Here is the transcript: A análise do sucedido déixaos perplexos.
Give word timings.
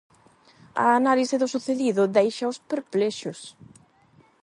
A 0.83 0.85
análise 0.99 1.35
do 1.41 1.47
sucedido 1.53 2.03
déixaos 2.15 2.57
perplexos. 2.71 3.39